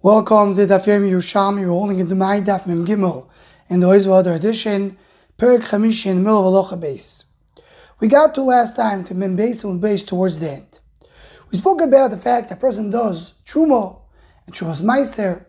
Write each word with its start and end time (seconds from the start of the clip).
Welcome 0.00 0.54
to 0.54 0.64
Daf 0.64 0.84
Yomi 0.84 1.10
Yerushalmi. 1.10 1.62
We're 1.62 1.70
holding 1.70 1.98
into 1.98 2.14
my 2.14 2.40
Daf 2.40 2.68
Mem 2.68 2.86
Gimel 2.86 3.28
in 3.68 3.80
the 3.80 3.88
Oizvah 3.88 4.32
edition, 4.32 4.96
Perik 5.36 5.62
Chamishi 5.62 6.06
in 6.06 6.18
the 6.18 6.22
middle 6.22 6.38
of 6.38 6.44
Aloha 6.44 6.76
base. 6.76 7.24
We 7.98 8.06
got 8.06 8.32
to 8.36 8.42
last 8.42 8.76
time 8.76 9.02
to 9.02 9.14
Mem 9.16 9.34
base 9.34 9.64
and 9.64 9.80
base 9.80 10.04
towards 10.04 10.38
the 10.38 10.52
end. 10.52 10.78
We 11.50 11.58
spoke 11.58 11.80
about 11.80 12.12
the 12.12 12.16
fact 12.16 12.48
that 12.48 12.58
a 12.58 12.60
person 12.60 12.90
does 12.90 13.34
Trumo 13.44 14.02
and 14.46 14.54
Trumas 14.54 14.82
Meiser, 14.82 15.46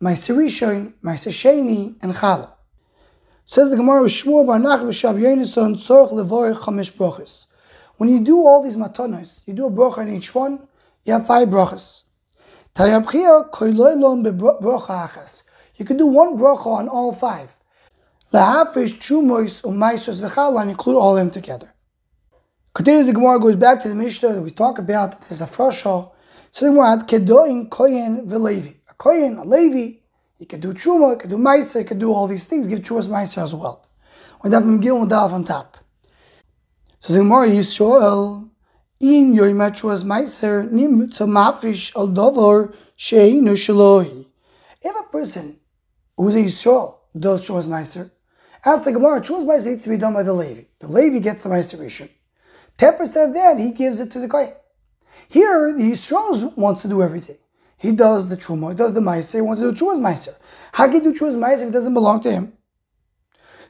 Meiser 0.00 0.36
Rishon, 0.36 0.94
Meiser 1.04 1.30
Sheni, 1.30 2.02
and 2.02 2.14
Chala. 2.14 2.54
Says 3.44 3.68
the 3.68 3.76
Gemara, 3.76 4.04
Shmuel 4.04 4.46
Varnach 4.46 4.80
B'Shab 4.84 5.20
Yonason 5.20 5.74
Tzorch 5.74 6.12
Levorich 6.12 6.60
Chamesh 6.60 6.92
Brochus. 6.94 7.44
When 7.98 8.08
you 8.08 8.20
do 8.20 8.38
all 8.38 8.62
these 8.62 8.76
matonos, 8.76 9.42
you 9.46 9.52
do 9.52 9.66
a 9.66 9.70
bracha 9.70 9.98
in 9.98 10.16
each 10.16 10.34
one, 10.34 10.66
you 11.04 11.12
have 11.12 11.26
five 11.26 11.48
brachas. 11.48 12.04
You 12.74 12.84
can 12.84 12.96
do 15.96 16.06
one 16.06 16.38
bracha 16.38 16.66
on 16.66 16.88
all 16.88 17.12
five. 17.12 17.56
Lahafish, 18.32 18.98
chumois, 18.98 19.62
umaisos, 19.62 20.22
v'chala, 20.22 20.62
and 20.62 20.70
include 20.70 20.96
all 20.96 21.10
of 21.10 21.18
them 21.18 21.30
together. 21.30 21.74
Continues 22.72 23.06
the 23.06 23.12
Gemara 23.12 23.38
goes 23.38 23.56
back 23.56 23.82
to 23.82 23.88
the 23.90 23.94
Mishnah 23.94 24.32
that 24.32 24.40
we 24.40 24.50
talk 24.50 24.78
about. 24.78 25.20
There's 25.28 25.42
a 25.42 25.46
frasha. 25.46 26.10
So 26.50 26.66
the 26.66 26.72
Gemara 26.72 26.96
kedoin, 27.04 27.68
koyen, 27.68 28.26
v'levi. 28.26 28.76
A 28.88 28.94
koyen, 28.94 29.38
a 29.38 29.44
levi. 29.44 29.98
You 30.38 30.46
can 30.46 30.60
do 30.60 30.72
chuma, 30.72 31.10
you 31.12 31.18
can 31.18 31.28
do 31.28 31.36
meiser, 31.36 31.80
you 31.80 31.84
can 31.84 31.98
do 31.98 32.10
all 32.10 32.26
these 32.26 32.46
things. 32.46 32.66
Give 32.66 32.80
chumas 32.80 33.06
meiser 33.06 33.42
as 33.42 33.54
well. 33.54 33.86
We 34.42 34.50
have 34.50 34.80
Gil 34.80 35.02
and 35.02 35.10
Dalf 35.10 35.30
on 35.30 35.44
top. 35.44 35.76
So 36.98 37.12
the 37.12 37.18
Gemara 37.18 37.48
Yisrael 37.48 38.48
in 39.02 39.34
yoimat 39.34 39.82
was 39.82 40.04
meiser 40.04 40.70
nim 40.70 41.10
to 41.10 41.24
mafish 41.24 41.94
al 41.96 42.08
dovor 42.08 42.72
sheinu 42.96 43.54
shalohi. 43.54 44.26
If 44.80 44.96
a 44.98 45.10
person 45.10 45.58
who's 46.16 46.36
a 46.36 46.42
Yisrael 46.42 46.98
does 47.18 47.46
Trumas 47.46 47.66
Meiser, 47.66 48.10
ask 48.64 48.84
the 48.84 48.92
Gemara, 48.92 49.20
Trumas 49.20 49.44
Meiser 49.44 49.66
needs 49.70 49.82
to 49.84 49.90
be 49.90 49.96
done 49.96 50.14
by 50.14 50.22
the 50.22 50.32
Levi. 50.32 50.62
The 50.78 50.88
Levi 50.88 51.18
gets 51.18 51.42
the 51.42 51.48
Meiser 51.48 51.78
Rishon. 51.78 52.10
10% 52.78 53.28
of 53.28 53.34
that, 53.34 53.58
he 53.58 53.72
gives 53.72 54.00
it 54.00 54.10
to 54.12 54.20
the 54.20 54.28
Kohen. 54.28 54.52
Here, 55.28 55.72
the 55.72 55.92
Yisrael 55.92 56.56
wants 56.56 56.82
to 56.82 56.88
do 56.88 57.02
everything. 57.02 57.36
He 57.76 57.92
does 57.92 58.28
the 58.28 58.36
Truma, 58.36 58.70
he 58.70 58.76
does 58.76 58.94
the 58.94 59.00
Meiser, 59.00 59.34
he 59.34 59.40
wants 59.40 59.60
to 59.60 59.72
do 59.72 59.84
Trumas 59.84 59.98
Meiser. 59.98 60.36
How 60.72 60.86
can 60.86 60.94
he 60.94 61.00
do 61.00 61.12
Trumas 61.12 61.36
Meiser 61.36 61.62
if 61.62 61.68
it 61.68 61.72
doesn't 61.72 61.94
belong 61.94 62.20
to 62.22 62.30
him? 62.30 62.52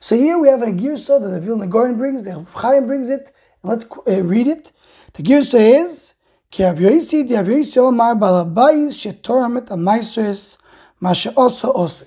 So 0.00 0.16
here 0.16 0.38
we 0.38 0.48
have 0.48 0.62
a 0.62 0.66
Girso 0.66 1.20
that 1.20 1.28
the 1.28 1.40
Vilna 1.40 1.66
Gaon 1.66 1.96
brings, 1.96 2.24
the 2.24 2.46
Chaim 2.54 2.86
brings 2.86 3.08
it, 3.08 3.32
let's 3.62 3.86
uh, 4.06 4.22
read 4.22 4.46
it. 4.46 4.72
The 5.14 5.22
Girsa 5.22 5.84
is 5.84 6.14
Ki 6.50 6.64
Rabbi 6.64 6.80
Yosi 6.80 7.28
di 7.28 7.34
Rabbi 7.34 7.50
Yosi 7.50 7.76
Omar 7.76 8.14
Balabayis 8.14 8.96
Shetoramet 8.96 9.68
Amaisres 9.68 10.56
Masha 11.00 11.34
Osa 11.36 11.66
Osu. 11.66 12.06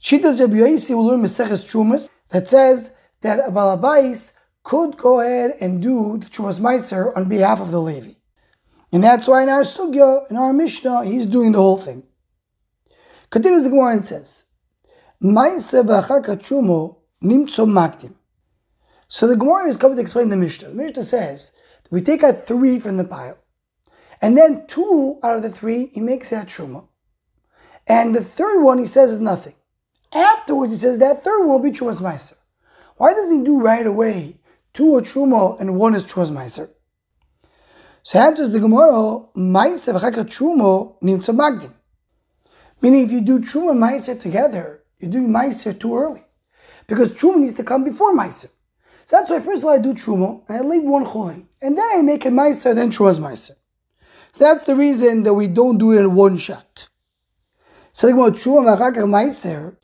Shitas 0.00 0.40
Rabbi 0.40 0.54
Yosi 0.54 0.94
will 0.94 1.04
learn 1.04 1.20
Meseches 1.20 1.66
Trumas 1.66 2.08
that 2.30 2.48
says 2.48 2.96
that 3.20 3.40
a 3.40 3.52
Balabais 3.52 4.32
could 4.62 4.96
go 4.96 5.20
ahead 5.20 5.52
and 5.60 5.82
do 5.82 6.16
the 6.16 6.24
Trumas 6.28 6.60
Meiser 6.60 7.14
on 7.14 7.28
behalf 7.28 7.60
of 7.60 7.72
the 7.72 7.80
Levi. 7.80 8.12
And 8.90 9.04
that's 9.04 9.28
why 9.28 9.42
in 9.42 9.50
our 9.50 9.60
Sugya, 9.60 10.30
in 10.30 10.38
our 10.38 10.54
Mishnah, 10.54 11.04
he's 11.04 11.26
doing 11.26 11.52
the 11.52 11.58
whole 11.58 11.76
thing. 11.76 12.04
Continues 13.28 13.64
the 13.64 13.70
Gemara 13.70 13.92
and 13.92 14.04
says, 14.04 14.46
Meiser 15.22 15.84
v'achaka 15.84 16.36
Trumo 16.38 16.96
nimtzo 17.22 17.66
makdim. 17.66 18.14
So 19.08 19.26
the 19.26 19.36
Gemara 19.36 19.68
is 19.68 19.76
coming 19.76 19.96
to 19.96 20.02
explain 20.02 20.30
the 20.30 20.38
Mishnah. 20.38 20.70
The 20.70 20.74
Mishnah 20.74 21.04
says 21.04 21.52
we 21.90 22.00
take 22.00 22.22
out 22.22 22.38
three 22.38 22.78
from 22.78 22.96
the 22.96 23.04
pile. 23.04 23.38
And 24.20 24.36
then 24.36 24.66
two 24.66 25.18
out 25.22 25.36
of 25.36 25.42
the 25.42 25.50
three, 25.50 25.86
he 25.86 26.00
makes 26.00 26.30
that 26.30 26.48
truma. 26.48 26.88
And 27.86 28.14
the 28.14 28.22
third 28.22 28.60
one, 28.60 28.78
he 28.78 28.86
says, 28.86 29.12
is 29.12 29.20
nothing. 29.20 29.54
Afterwards, 30.14 30.72
he 30.72 30.78
says 30.78 30.98
that 30.98 31.22
third 31.22 31.40
one 31.40 31.48
will 31.48 31.70
be 31.70 31.70
trumas 31.70 32.02
meiser. 32.02 32.36
Why 32.96 33.12
does 33.12 33.30
he 33.30 33.42
do 33.42 33.60
right 33.60 33.86
away 33.86 34.40
two 34.74 34.96
are 34.96 35.02
truma 35.02 35.60
and 35.60 35.76
one 35.76 35.94
is 35.94 36.04
trumas 36.04 36.30
meiser? 36.30 36.70
So 38.02 38.18
answers 38.18 38.50
the 38.50 38.60
Gemara, 38.60 39.26
meiser 39.36 39.98
v'chaka 39.98 40.24
trumo 40.24 41.00
nimtza 41.02 41.34
magdim. 41.34 41.74
Meaning, 42.80 43.04
if 43.04 43.12
you 43.12 43.20
do 43.20 43.38
truma 43.38 43.70
and 43.72 43.82
meiser 43.82 44.18
together, 44.18 44.82
you 44.98 45.08
do 45.08 45.26
meiser 45.26 45.78
too 45.78 45.96
early. 45.96 46.22
Because 46.86 47.12
truma 47.12 47.36
needs 47.36 47.54
to 47.54 47.64
come 47.64 47.84
before 47.84 48.14
meiser. 48.14 48.50
So 49.08 49.16
that's 49.16 49.30
why 49.30 49.40
first 49.40 49.62
of 49.62 49.64
all 49.64 49.74
I 49.74 49.78
do 49.78 49.94
truma 49.94 50.42
and 50.48 50.58
I 50.58 50.60
leave 50.60 50.82
one 50.82 51.02
chulin, 51.02 51.46
and 51.62 51.78
then 51.78 51.88
I 51.94 52.02
make 52.02 52.26
it 52.26 52.32
meiser, 52.32 52.74
then 52.74 52.90
trumas 52.90 53.18
meiser. 53.18 53.52
So 54.32 54.44
that's 54.44 54.64
the 54.64 54.76
reason 54.76 55.22
that 55.22 55.32
we 55.32 55.48
don't 55.48 55.78
do 55.78 55.92
it 55.92 56.00
in 56.00 56.14
one 56.14 56.36
shot. 56.36 56.90
So 57.92 58.06
the 58.06 58.12
Gemara 58.12 58.32
truma 58.32 58.76
v'achakar 58.76 59.06
meiser. 59.06 59.76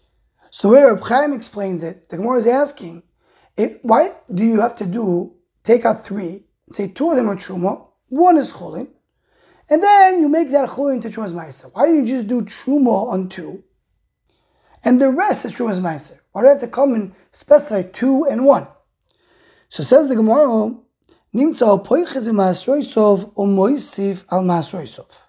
So 0.51 0.69
the 0.69 0.75
way 0.75 0.85
Reb 0.85 1.01
Chaim 1.01 1.33
explains 1.33 1.83
it, 1.83 2.11
the 2.11 2.19
Gemara 2.19 2.37
is 2.37 2.47
asking, 2.47 3.03
why 3.81 4.11
do 4.33 4.45
you 4.45 4.61
have 4.61 4.75
to 4.77 4.85
do 4.85 5.35
take 5.63 5.87
out 5.87 6.05
three, 6.05 6.45
say 6.71 6.89
two 6.89 7.09
of 7.09 7.17
them 7.17 7.31
are 7.31 7.35
truma, 7.35 7.83
one 8.09 8.37
is 8.37 8.53
chulin, 8.53 8.89
and 9.71 9.83
then 9.83 10.21
you 10.21 10.29
make 10.29 10.51
that 10.51 10.69
chulin 10.69 10.97
into 10.97 11.09
trumas 11.09 11.33
meiser? 11.33 11.71
Why 11.73 11.87
don't 11.87 11.97
you 11.97 12.05
just 12.05 12.27
do 12.27 12.43
truma 12.43 13.11
on 13.11 13.31
two, 13.31 13.65
and 14.85 15.01
the 15.01 15.09
rest 15.09 15.47
is 15.47 15.55
trumas 15.55 15.81
meiser? 15.81 16.21
Why 16.33 16.43
do 16.43 16.49
you 16.49 16.53
have 16.53 16.61
to 16.61 16.69
come 16.69 16.93
and 16.93 17.15
specify 17.33 17.89
two 17.89 18.27
and 18.27 18.45
one? 18.45 18.67
So 19.75 19.83
says 19.83 20.07
the 20.07 20.15
Gemara, 20.15 20.73
Nimtza 21.35 21.85
poiches 21.85 22.29
im 22.29 22.37
Masroisov 22.37 23.33
o 23.35 23.43
um 23.43 23.57
moisif 23.57 24.23
al 24.31 24.45
Masroisov. 24.45 25.23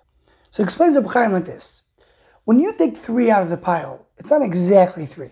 So 0.51 0.61
explains 0.61 0.93
the 0.93 1.01
Chaim 1.01 1.31
like 1.31 1.45
this. 1.45 1.81
When 2.43 2.59
you 2.59 2.71
take 2.71 2.95
three 2.95 3.31
out 3.31 3.41
of 3.41 3.49
the 3.49 3.57
pile, 3.57 4.07
it's 4.19 4.29
not 4.29 4.43
exactly 4.43 5.07
three. 5.07 5.31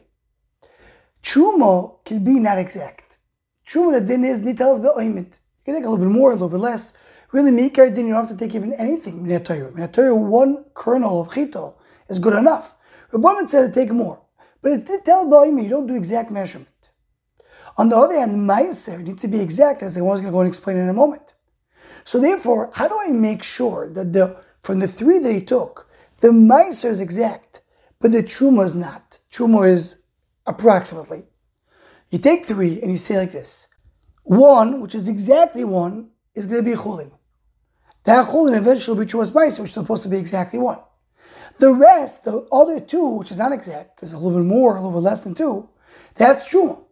Truma 1.21 2.03
can 2.05 2.23
be 2.23 2.39
not 2.39 2.57
exact. 2.57 3.19
Truma 3.67 3.99
the 3.99 4.01
din 4.01 4.25
is 4.25 4.41
nitel 4.41 4.81
be'oimit. 4.81 5.37
You 5.59 5.65
can 5.65 5.75
take 5.75 5.85
a 5.85 5.89
little 5.89 6.03
bit 6.03 6.11
more, 6.11 6.31
a 6.31 6.33
little 6.33 6.49
bit 6.49 6.59
less. 6.59 6.93
Really, 7.31 7.51
make 7.51 7.75
din 7.75 8.07
you 8.07 8.13
don't 8.13 8.25
have 8.27 8.29
to 8.29 8.35
take 8.35 8.55
even 8.55 8.73
anything. 8.73 9.23
Minatoyu. 9.23 9.73
Minatoyu, 9.73 10.19
one 10.19 10.65
kernel 10.73 11.21
of 11.21 11.27
chito 11.27 11.75
is 12.09 12.17
good 12.17 12.33
enough. 12.33 12.73
Rabbanan 13.11 13.47
said 13.47 13.67
to 13.67 13.79
take 13.79 13.91
more. 13.91 14.23
But 14.63 14.71
it's 14.71 14.89
nitel 14.89 15.29
be'oimit, 15.29 15.65
you 15.65 15.69
don't 15.69 15.85
do 15.85 15.95
exact 15.95 16.31
measurement. 16.31 16.67
On 17.77 17.89
the 17.89 17.97
other 17.97 18.19
hand, 18.19 18.49
Meiser 18.49 19.01
needs 19.01 19.21
to 19.21 19.27
be 19.27 19.39
exact, 19.39 19.81
as 19.81 19.95
the 19.95 20.03
one's 20.03 20.21
going 20.21 20.31
to 20.31 20.35
go 20.35 20.41
and 20.41 20.47
explain 20.47 20.77
in 20.77 20.89
a 20.89 20.93
moment. 20.93 21.33
So 22.03 22.19
therefore, 22.19 22.71
how 22.73 22.87
do 22.87 22.97
I 22.99 23.11
make 23.11 23.43
sure 23.43 23.89
that 23.93 24.13
the 24.13 24.37
from 24.61 24.79
the 24.79 24.87
three 24.87 25.19
that 25.19 25.33
he 25.33 25.41
took, 25.41 25.89
the 26.19 26.29
Meiser 26.29 26.89
is 26.89 26.99
exact, 26.99 27.61
but 27.99 28.11
the 28.11 28.23
Truma 28.23 28.63
is 28.63 28.75
not? 28.75 29.19
Truma 29.31 29.67
is 29.67 30.03
approximately. 30.45 31.25
You 32.09 32.19
take 32.19 32.45
three 32.45 32.81
and 32.81 32.91
you 32.91 32.97
say 32.97 33.17
like 33.17 33.31
this. 33.31 33.67
One, 34.23 34.81
which 34.81 34.95
is 34.95 35.09
exactly 35.09 35.63
one, 35.63 36.11
is 36.35 36.45
going 36.45 36.63
to 36.63 36.69
be 36.69 36.77
Chulin. 36.77 37.11
That 38.03 38.27
Chulin 38.27 38.55
eventually 38.55 38.97
will 38.97 39.05
be 39.05 39.11
Trumas 39.11 39.31
Meiser, 39.31 39.59
which 39.59 39.69
is 39.69 39.73
supposed 39.73 40.03
to 40.03 40.09
be 40.09 40.17
exactly 40.17 40.59
one. 40.59 40.79
The 41.59 41.73
rest, 41.73 42.25
the 42.25 42.47
other 42.51 42.79
two, 42.79 43.17
which 43.17 43.31
is 43.31 43.37
not 43.37 43.51
exact, 43.51 43.95
because 43.95 44.13
a 44.13 44.17
little 44.17 44.39
bit 44.39 44.45
more, 44.45 44.75
a 44.75 44.81
little 44.81 44.91
bit 44.91 45.05
less 45.05 45.23
than 45.23 45.35
two, 45.35 45.69
that's 46.15 46.49
Truma. 46.49 46.82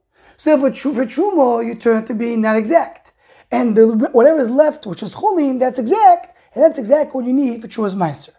So 0.41 0.57
for, 0.57 0.71
true 0.71 0.95
for 0.95 1.05
Truma, 1.05 1.63
you 1.63 1.75
turn 1.75 1.97
it 1.97 2.07
to 2.07 2.15
be 2.15 2.35
not 2.35 2.57
exact. 2.57 3.13
And 3.51 3.77
the, 3.77 4.09
whatever 4.11 4.39
is 4.39 4.49
left, 4.49 4.87
which 4.87 5.03
is 5.03 5.13
Chulin, 5.13 5.59
that's 5.59 5.77
exact, 5.77 6.35
and 6.55 6.63
that's 6.63 6.79
exactly 6.79 7.11
what 7.11 7.27
you 7.27 7.33
need 7.33 7.61
for 7.61 7.67
Truma's 7.67 7.93
Meiser. 7.93 8.31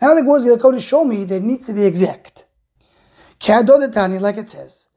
Now 0.00 0.14
the 0.14 0.22
Gemara 0.22 0.36
is 0.36 0.56
going 0.56 0.76
to 0.76 0.80
show 0.80 1.04
me 1.04 1.24
that 1.26 1.34
it 1.34 1.42
needs 1.42 1.66
to 1.66 1.74
be 1.74 1.84
exact. 1.84 2.46
like 3.46 4.38
it 4.38 4.48
says, 4.48 4.88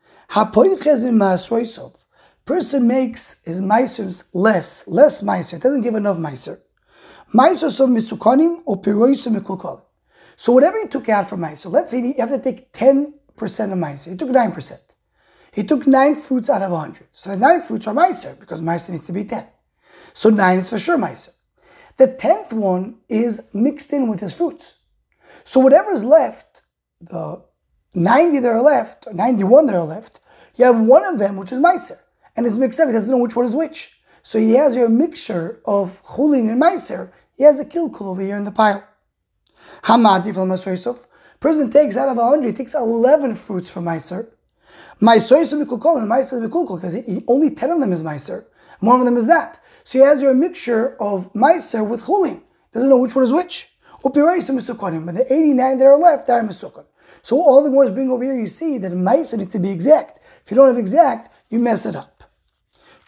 Person 2.45 2.87
makes 2.87 3.43
his 3.43 3.61
Meisers 3.61 4.23
less, 4.33 4.87
less 4.87 5.21
Meiser, 5.21 5.59
doesn't 5.59 5.81
give 5.81 5.95
enough 5.95 6.15
Meiser. 6.15 6.61
So 10.37 10.53
whatever 10.53 10.77
you 10.77 10.87
took 10.87 11.09
out 11.09 11.27
from 11.27 11.41
Meiser, 11.41 11.69
let's 11.69 11.91
say 11.91 11.99
you 11.99 12.13
have 12.19 12.29
to 12.29 12.39
take 12.39 12.71
10% 12.71 13.07
of 13.09 13.77
Meiser, 13.77 14.07
you 14.11 14.15
took 14.15 14.29
9%. 14.29 14.92
He 15.53 15.63
took 15.63 15.85
nine 15.85 16.15
fruits 16.15 16.49
out 16.49 16.63
of 16.63 16.71
a 16.71 16.77
hundred. 16.77 17.07
So 17.11 17.29
the 17.29 17.37
nine 17.37 17.61
fruits 17.61 17.87
are 17.87 17.93
Meiser, 17.93 18.39
because 18.39 18.59
Meiser 18.59 18.89
needs 18.89 19.05
to 19.05 19.13
be 19.13 19.23
ten. 19.23 19.47
So 20.13 20.29
nine 20.29 20.57
is 20.59 20.69
for 20.69 20.79
sure 20.79 20.97
Meiser. 20.97 21.33
The 21.97 22.07
tenth 22.07 22.51
one 22.51 22.97
is 23.07 23.41
mixed 23.53 23.93
in 23.93 24.09
with 24.09 24.19
his 24.19 24.33
fruits. 24.33 24.75
So 25.43 25.59
whatever 25.59 25.91
is 25.91 26.03
left, 26.03 26.63
the 26.99 27.43
90 27.93 28.39
that 28.39 28.51
are 28.51 28.61
left, 28.61 29.05
or 29.05 29.13
91 29.13 29.67
that 29.67 29.75
are 29.75 29.83
left, 29.83 30.19
you 30.55 30.65
have 30.65 30.79
one 30.79 31.05
of 31.05 31.19
them 31.19 31.37
which 31.37 31.51
is 31.51 31.59
Meiser. 31.59 31.99
And 32.35 32.47
it's 32.47 32.57
mixed 32.57 32.79
up, 32.79 32.87
he 32.87 32.93
doesn't 32.93 33.11
know 33.11 33.21
which 33.21 33.35
one 33.35 33.45
is 33.45 33.55
which. 33.55 33.99
So 34.23 34.39
he 34.39 34.53
has 34.53 34.75
your 34.75 34.89
mixture 34.89 35.61
of 35.65 36.01
Chulin 36.03 36.49
and 36.49 36.59
Meiser. 36.59 37.11
He 37.35 37.43
has 37.43 37.59
a 37.59 37.65
kilkul 37.65 38.07
over 38.07 38.21
here 38.21 38.37
in 38.37 38.43
the 38.43 38.51
pile. 38.51 38.83
Hamadi 39.83 40.33
from. 40.33 40.97
Person 41.39 41.69
takes 41.69 41.97
out 41.97 42.09
of 42.09 42.17
a 42.17 42.23
hundred, 42.23 42.47
he 42.47 42.53
takes 42.53 42.73
11 42.73 43.35
fruits 43.35 43.69
from 43.69 43.85
Meiser. 43.85 44.29
Meiser 45.03 45.41
is 45.41 45.53
Mikulkol 45.53 46.01
and 46.01 46.09
Meiser 46.09 46.41
is 46.41 46.49
Mikulkol 46.49 46.77
because 46.77 46.95
only 47.27 47.49
10 47.49 47.71
of 47.71 47.81
them 47.81 47.91
is 47.91 48.01
Meiser. 48.01 48.45
One 48.79 49.01
of 49.01 49.05
them 49.05 49.17
is 49.17 49.27
that. 49.27 49.59
So 49.83 49.99
he 49.99 50.05
has 50.05 50.21
your 50.21 50.33
mixture 50.33 50.95
of 51.01 51.33
Meiser 51.33 51.85
with 51.85 52.03
Chulin. 52.03 52.41
Doesn't 52.71 52.89
know 52.89 52.99
which 52.99 53.13
one 53.13 53.25
is 53.25 53.33
which. 53.33 53.67
But 54.01 54.13
the 54.13 55.25
89 55.29 55.77
that 55.77 55.85
are 55.85 55.97
left 55.97 56.29
are 56.29 56.41
Mesukon. 56.41 56.85
So 57.21 57.35
all 57.35 57.65
the 57.65 57.69
more 57.69 57.91
bring 57.91 58.11
over 58.11 58.23
here, 58.23 58.33
you 58.33 58.47
see 58.47 58.77
that 58.77 58.93
Maisa 58.93 59.37
needs 59.37 59.51
to 59.51 59.59
be 59.59 59.71
exact. 59.71 60.21
If 60.45 60.51
you 60.51 60.55
don't 60.55 60.67
have 60.67 60.77
exact, 60.77 61.29
you 61.49 61.59
mess 61.59 61.85
it 61.85 61.97
up. 61.97 62.23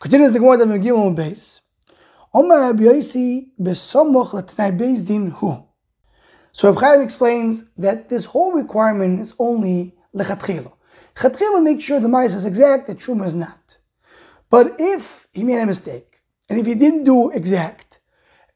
Continues 0.01 0.33
the 0.33 0.39
Gemara 0.39 0.57
that 0.57 0.67
Megillah 0.67 1.15
base. 1.15 1.61
Besomoch 2.33 2.73
beis 4.77 5.07
din 5.07 5.31
hu. 5.31 5.63
So 6.51 6.69
Reb 6.69 6.79
Chaim 6.79 7.01
explains 7.01 7.71
that 7.77 8.09
this 8.09 8.25
whole 8.25 8.51
requirement 8.51 9.21
is 9.21 9.33
only 9.39 9.95
lechatchila. 10.13 10.73
Chatchila 11.15 11.63
makes 11.63 11.85
sure 11.85 11.99
the 11.99 12.09
mice 12.09 12.33
is 12.33 12.45
exact, 12.45 12.87
the 12.87 12.95
truma 12.95 13.25
is 13.25 13.35
not. 13.35 13.77
But 14.49 14.73
if 14.79 15.27
he 15.33 15.43
made 15.43 15.59
a 15.59 15.65
mistake, 15.65 16.21
and 16.49 16.59
if 16.59 16.65
he 16.65 16.75
didn't 16.75 17.05
do 17.05 17.31
exact 17.31 17.99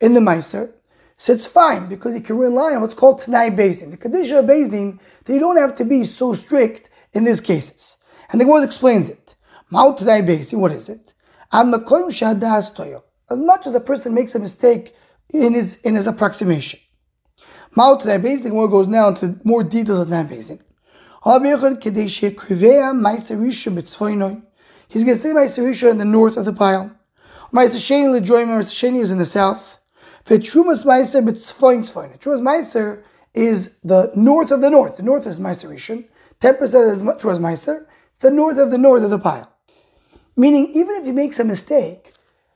in 0.01 0.13
the 0.13 0.21
miser, 0.21 0.75
so 1.17 1.33
it's 1.33 1.45
fine 1.45 1.87
because 1.87 2.13
he 2.13 2.21
can 2.21 2.37
rely 2.37 2.73
on 2.73 2.81
what's 2.81 2.93
called 2.93 3.19
Tanai 3.19 3.49
Beis 3.49 3.79
Din. 3.79 3.91
The 3.91 3.97
Kadisha 3.97 4.45
Basin, 4.45 4.99
they 5.25 5.37
don't 5.37 5.57
have 5.57 5.75
to 5.75 5.83
be 5.85 6.05
so 6.05 6.33
strict 6.33 6.89
in 7.13 7.25
these 7.25 7.41
cases. 7.41 7.97
And 8.31 8.39
the 8.39 8.45
Gemara 8.45 8.63
explains 8.63 9.09
it. 9.09 9.35
Ma'ut 9.71 9.97
Tanai 9.97 10.21
Beis 10.21 10.49
Din, 10.49 10.61
what 10.61 10.71
is 10.71 10.87
it? 10.87 11.13
As 11.51 11.65
much 13.39 13.67
as 13.67 13.75
a 13.75 13.81
person 13.81 14.13
makes 14.13 14.35
a 14.35 14.39
mistake 14.39 14.95
in 15.29 15.53
his 15.53 15.75
in 15.81 15.95
his 15.95 16.07
approximation. 16.07 16.79
Ma'ut 17.75 18.01
Tanai 18.01 18.19
Beis 18.19 18.37
Din, 18.37 18.43
the 18.43 18.49
Gemara 18.51 18.69
goes 18.69 18.87
now 18.87 19.09
into 19.09 19.39
more 19.43 19.63
details 19.63 19.99
of 19.99 20.09
Tanai 20.09 20.29
Beis 20.29 20.47
Din. 20.47 20.59
He's 21.21 21.33
going 21.33 21.57
to 25.17 25.21
say 25.21 25.33
Meiser 25.33 25.63
Rishon 25.63 25.91
in 25.91 25.97
the 25.97 26.05
north 26.05 26.37
of 26.37 26.45
the 26.45 26.53
pile. 26.53 26.95
Meiser 27.51 27.75
Sheni 27.75 28.07
Lejoyim, 28.07 28.47
Meiser 28.47 28.71
Sheni 28.71 29.01
is 29.01 29.11
in 29.11 29.17
the 29.17 29.25
south. 29.25 29.79
V'trumas 30.23 30.85
Meiser 30.85 31.21
b'tzfoin 31.27 31.79
tzfoin. 31.79 32.17
Trumas 32.19 32.39
Meiser 32.39 33.03
is 33.33 33.79
the 33.83 34.11
north 34.15 34.49
of 34.51 34.61
the 34.61 34.69
north. 34.69 34.95
The 34.95 35.03
north 35.03 35.27
is 35.27 35.39
Meiser 35.39 35.69
Rishon. 35.69 36.07
10% 36.39 36.61
is 36.61 37.01
Trumas 37.01 37.39
Meiser. 37.39 37.85
It's 38.11 38.21
the 38.21 38.31
north 38.31 38.57
of 38.57 38.71
the 38.71 38.77
north 38.77 39.03
of 39.03 39.09
the 39.09 39.19
pile. 39.19 39.53
Meaning, 40.37 40.71
even 40.73 40.95
if 40.95 41.05
he 41.05 41.11
makes 41.11 41.37
a 41.39 41.43
mistake, 41.43 42.13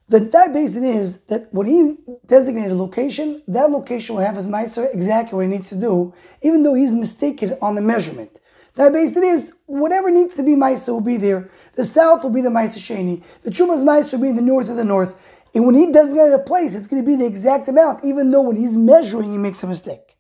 the 0.08 0.18
entire 0.18 0.48
basin 0.50 0.86
is 0.86 1.24
that 1.26 1.54
when 1.54 1.68
he 1.68 1.98
designated 2.28 2.72
a 2.72 2.76
location, 2.76 3.44
that 3.48 3.72
location 3.72 4.16
will 4.16 4.24
have 4.24 4.38
his 4.38 4.48
Meiser 4.48 4.88
exactly 4.94 5.36
what 5.36 5.42
he 5.42 5.48
needs 5.50 5.68
to 5.70 5.76
do, 5.76 6.14
even 6.42 6.64
though 6.64 6.76
he's 6.76 6.96
mistaken 6.96 7.58
on 7.62 7.76
the 7.76 7.82
measurement. 7.82 8.40
That 8.76 8.92
based 8.92 9.16
it 9.18 9.24
is 9.24 9.54
whatever 9.68 10.10
needs 10.10 10.36
to 10.36 10.44
be 10.44 10.56
Maisa 10.56 10.90
will 10.90 11.02
be 11.02 11.18
there. 11.18 11.50
The 11.74 11.84
south 11.84 12.24
will 12.24 12.32
be 12.32 12.42
the 12.42 12.50
Maisa 12.50 12.80
Sheni. 12.80 13.24
The 13.44 13.52
Chuma's 13.52 13.84
Maisa 13.84 14.14
will 14.14 14.22
be 14.22 14.30
in 14.30 14.36
the 14.36 14.42
north 14.42 14.70
of 14.70 14.78
the 14.78 14.86
north. 14.86 15.16
And 15.54 15.66
when 15.66 15.76
he 15.76 15.92
designated 15.92 16.34
a 16.34 16.40
place, 16.40 16.74
it's 16.74 16.88
going 16.88 17.04
to 17.04 17.06
be 17.06 17.16
the 17.16 17.28
exact 17.28 17.68
amount, 17.68 18.04
even 18.04 18.32
though 18.32 18.42
when 18.42 18.56
he's 18.56 18.76
measuring, 18.76 19.32
he 19.32 19.38
makes 19.38 19.62
a 19.62 19.68
mistake. 19.68 20.18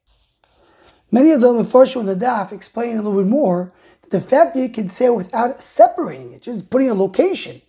Many 1.11 1.31
of 1.31 1.41
them, 1.41 1.63
first 1.65 1.95
in 1.95 2.05
the 2.05 2.15
Daf, 2.15 2.51
explain 2.51 2.97
a 2.97 3.01
little 3.01 3.21
bit 3.21 3.29
more 3.29 3.71
that 4.01 4.11
the 4.11 4.21
fact 4.21 4.53
that 4.53 4.61
you 4.61 4.69
can 4.69 4.89
say 4.89 5.09
without 5.09 5.61
separating 5.61 6.33
it, 6.33 6.43
just 6.43 6.69
putting 6.69 6.89
a 6.89 6.93
location. 6.93 7.61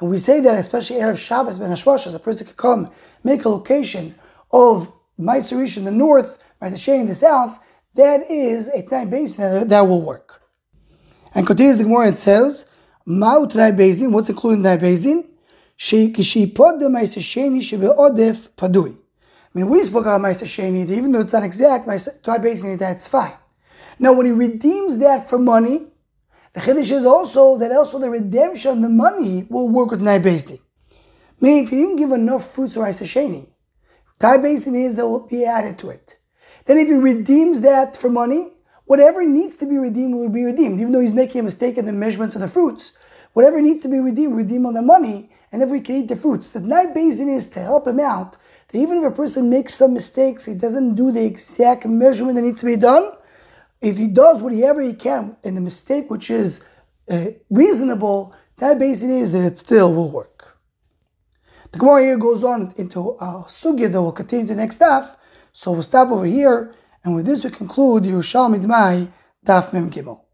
And 0.00 0.10
we 0.10 0.18
say 0.18 0.38
that 0.40 0.56
especially 0.56 0.96
Erev 0.96 1.18
Shabbos 1.18 1.58
Ben 1.58 1.70
Hashmashos, 1.70 2.14
a 2.14 2.18
person 2.20 2.46
could 2.46 2.56
come, 2.56 2.90
make 3.24 3.44
a 3.44 3.48
location 3.48 4.14
of 4.52 4.92
Maisarish 5.18 5.76
in 5.76 5.84
the 5.84 5.90
north, 5.90 6.38
Maisarish 6.62 7.00
in 7.00 7.06
the 7.06 7.14
south, 7.14 7.58
that 7.94 8.30
is 8.30 8.68
a 8.68 8.82
time 8.82 9.10
basin 9.10 9.68
that 9.68 9.80
will 9.80 10.02
work. 10.02 10.42
And 11.34 11.46
continues 11.46 11.78
the 11.78 11.84
Gemara 11.84 12.08
and 12.08 12.18
says, 12.18 12.64
Ma'u 13.06 13.50
Tanai 13.50 13.72
Beis 13.72 13.98
Din, 13.98 14.12
what's 14.12 14.28
included 14.28 14.58
in 14.58 14.64
Tanai? 14.64 15.24
Pod 16.54 16.80
the 16.80 16.88
Maisa 16.88 17.20
Sheni 17.20 17.60
Shebe'odef 17.60 18.50
Padui. 18.50 18.94
I 18.94 19.58
mean, 19.58 19.68
we 19.68 19.82
spoke 19.84 20.02
about 20.02 20.20
Maisa 20.20 20.44
Sheni, 20.44 20.88
even 20.90 21.12
though 21.12 21.20
it's 21.20 21.32
not 21.32 21.42
exact, 21.42 21.86
Tanai 21.86 22.38
Bezin, 22.38 22.78
that's 22.78 23.08
fine. 23.08 23.34
Now, 23.98 24.12
when 24.12 24.26
he 24.26 24.32
redeems 24.32 24.98
that 24.98 25.28
for 25.28 25.38
money, 25.38 25.86
the 26.52 26.60
Chiddush 26.60 26.92
is 26.92 27.04
also 27.04 27.56
that 27.58 27.72
also 27.72 27.98
the 27.98 28.10
redemption 28.10 28.72
of 28.72 28.82
the 28.82 28.88
money 28.88 29.46
will 29.48 29.68
work 29.68 29.90
with 29.90 30.00
Tanai 30.00 30.18
Beis 30.18 30.46
Din. 30.46 30.58
Meaning, 31.40 31.64
if 31.64 31.72
you 31.72 31.78
didn't 31.78 31.96
give 31.96 32.12
enough 32.12 32.52
fruits 32.52 32.76
or 32.76 32.84
Maisa 32.84 33.04
Sheni, 33.04 33.48
Bezin 34.20 34.74
is 34.74 34.94
that 34.96 35.06
will 35.06 35.26
be 35.26 35.44
added 35.44 35.78
to 35.78 35.90
it. 35.90 36.18
Then 36.68 36.76
if 36.76 36.88
he 36.88 36.94
redeems 36.94 37.62
that 37.62 37.96
for 37.96 38.10
money, 38.10 38.52
whatever 38.84 39.24
needs 39.24 39.56
to 39.56 39.66
be 39.66 39.78
redeemed 39.78 40.14
will 40.14 40.28
be 40.28 40.44
redeemed. 40.44 40.78
Even 40.78 40.92
though 40.92 41.00
he's 41.00 41.14
making 41.14 41.40
a 41.40 41.44
mistake 41.44 41.78
in 41.78 41.86
the 41.86 41.92
measurements 41.94 42.34
of 42.34 42.42
the 42.42 42.48
fruits, 42.48 42.92
whatever 43.32 43.62
needs 43.62 43.82
to 43.84 43.88
be 43.88 43.98
redeemed, 43.98 44.36
redeem 44.36 44.66
on 44.66 44.74
the 44.74 44.82
money, 44.82 45.30
and 45.50 45.62
if 45.62 45.70
we 45.70 45.80
can 45.80 45.94
eat 45.94 46.08
the 46.08 46.14
fruits. 46.16 46.50
The 46.50 46.60
night 46.60 46.94
basin 46.94 47.30
is 47.30 47.46
to 47.50 47.60
help 47.60 47.86
him 47.86 47.98
out. 47.98 48.36
That 48.68 48.78
even 48.78 48.98
if 48.98 49.04
a 49.04 49.16
person 49.16 49.48
makes 49.48 49.74
some 49.74 49.94
mistakes, 49.94 50.44
he 50.44 50.52
doesn't 50.52 50.94
do 50.94 51.10
the 51.10 51.24
exact 51.24 51.86
measurement 51.86 52.36
that 52.36 52.42
needs 52.42 52.60
to 52.60 52.66
be 52.66 52.76
done. 52.76 53.12
If 53.80 53.96
he 53.96 54.06
does 54.06 54.42
whatever 54.42 54.82
he 54.82 54.92
can 54.92 55.38
in 55.44 55.54
the 55.54 55.62
mistake 55.62 56.10
which 56.10 56.28
is 56.28 56.68
uh, 57.10 57.28
reasonable, 57.48 58.34
that 58.58 58.78
basin 58.78 59.10
is 59.10 59.32
that 59.32 59.42
it 59.42 59.58
still 59.58 59.94
will 59.94 60.10
work. 60.10 60.58
The 61.72 61.78
Gemara 61.78 62.02
here 62.02 62.18
goes 62.18 62.44
on 62.44 62.74
into 62.76 63.12
a 63.12 63.44
sugya 63.46 63.90
that 63.90 64.02
will 64.02 64.12
continue 64.12 64.46
to 64.46 64.54
the 64.54 64.60
next 64.60 64.80
half. 64.80 65.16
So 65.58 65.72
we'll 65.72 65.82
stop 65.82 66.12
over 66.12 66.24
here, 66.24 66.72
and 67.02 67.16
with 67.16 67.26
this 67.26 67.42
we 67.42 67.50
conclude 67.50 68.04
Yerushalmi 68.04 68.64
Demai 68.64 69.10
Daf 69.44 69.72
Mem 69.72 69.90
Gimel. 69.90 70.27